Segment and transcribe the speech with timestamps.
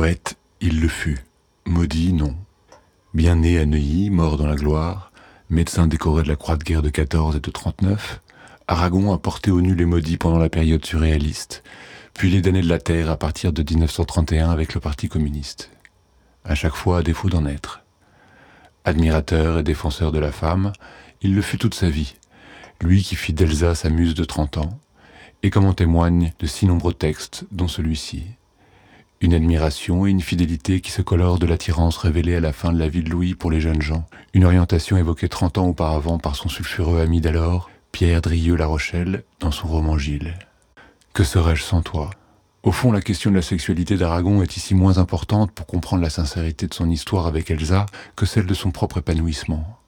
[0.00, 1.18] Poète, il le fut.
[1.66, 2.34] Maudit, non.
[3.12, 5.12] Bien né à Neuilly, mort dans la gloire,
[5.50, 8.22] médecin décoré de la Croix de guerre de 14 et de 39,
[8.66, 11.62] Aragon a porté au nu les maudits pendant la période surréaliste,
[12.14, 15.70] puis les damnés de la terre à partir de 1931 avec le Parti communiste.
[16.46, 17.82] À chaque fois à défaut d'en être.
[18.86, 20.72] Admirateur et défenseur de la femme,
[21.20, 22.14] il le fut toute sa vie,
[22.80, 24.80] lui qui fit d'Elsa sa muse de 30 ans,
[25.42, 28.24] et comme en témoignent de si nombreux textes, dont celui-ci.
[29.22, 32.78] Une admiration et une fidélité qui se colorent de l'attirance révélée à la fin de
[32.78, 36.36] la vie de Louis pour les jeunes gens, une orientation évoquée 30 ans auparavant par
[36.36, 40.38] son sulfureux ami d'alors, Pierre Drieux-La Rochelle, dans son roman Gilles.
[41.12, 42.08] Que serais-je sans toi?
[42.62, 46.08] Au fond, la question de la sexualité d'Aragon est ici moins importante pour comprendre la
[46.08, 47.84] sincérité de son histoire avec Elsa
[48.16, 49.78] que celle de son propre épanouissement.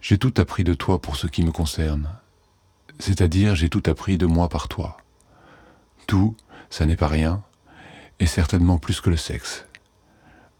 [0.00, 2.08] J'ai tout appris de toi pour ce qui me concerne.
[2.98, 4.96] C'est-à-dire, j'ai tout appris de moi par toi.
[6.06, 6.34] Tout,
[6.70, 7.42] ça n'est pas rien,
[8.20, 9.66] et certainement plus que le sexe.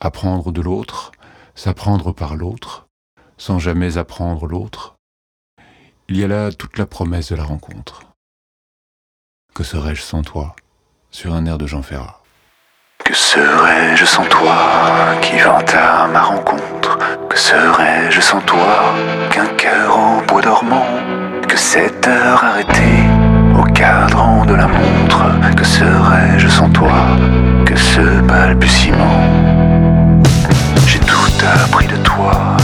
[0.01, 1.13] Apprendre de l'autre,
[1.55, 2.87] s'apprendre par l'autre,
[3.37, 4.97] sans jamais apprendre l'autre.
[6.09, 8.03] Il y a là toute la promesse de la rencontre.
[9.55, 10.55] Que serais-je sans toi
[11.11, 12.23] sur un air de Jean Ferrat?
[13.05, 16.99] Que serais-je sans toi qui vanta ma rencontre?
[17.29, 18.95] Que serais-je sans toi
[19.31, 20.87] qu'un cœur au bois dormant?
[21.49, 23.05] Que cette heure arrêtée
[23.59, 25.25] au cadran de la montre?
[25.57, 26.93] Que serais-je sans toi
[28.57, 30.23] que ce balbutiement.
[30.87, 32.58] J'ai tout appris de toi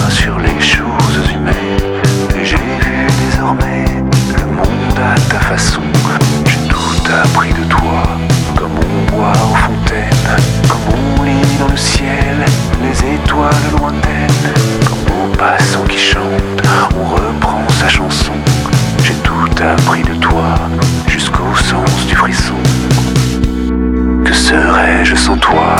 [25.24, 25.76] sans toi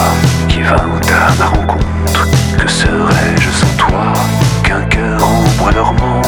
[0.48, 2.27] qui vint à ma rencontre.
[2.59, 4.12] Que serais-je sans toi
[4.62, 6.23] qu'un cœur en bois dormant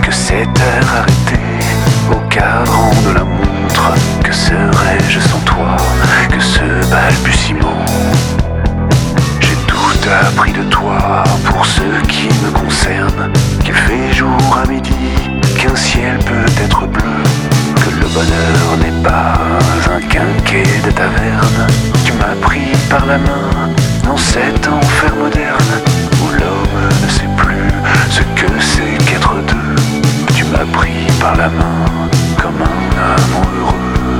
[0.00, 1.60] Que cette heure arrêtée
[2.10, 3.92] au cadran de la montre.
[4.24, 5.76] Que serais-je sans toi
[6.30, 7.84] que ce balbutiement?
[9.40, 13.30] J'ai tout appris de toi pour ce qui me concerne.
[13.62, 14.51] Qu'il fait jour
[24.04, 25.72] dans cet enfer moderne
[26.22, 27.68] Où l'homme ne sait plus
[28.10, 29.74] ce que c'est qu'être deux.
[30.34, 31.84] Tu m'as pris par la main
[32.40, 34.18] comme un amant heureux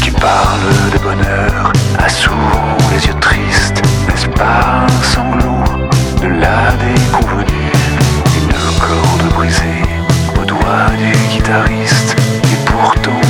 [0.00, 5.64] Qui parle de bonheur a souvent les yeux tristes N'est-ce pas un sanglot
[6.22, 7.72] de la déconvenue
[8.38, 9.84] Une corde brisée
[10.40, 13.27] au doigt du guitariste Et pourtant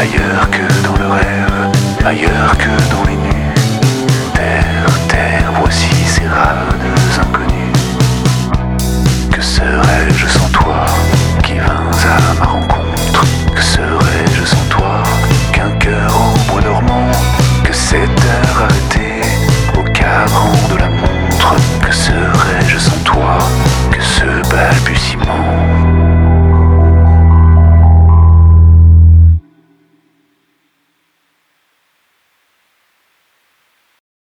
[0.00, 2.87] Ailleurs que dans le rêve, ailleurs que